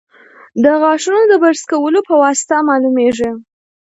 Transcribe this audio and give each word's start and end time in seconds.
د 0.63 0.65
غاښونو 0.81 1.21
د 1.27 1.33
برس 1.43 1.61
کولو 1.71 1.99
په 2.09 2.13
واسطه 2.23 2.55
معلومېږي. 2.69 3.29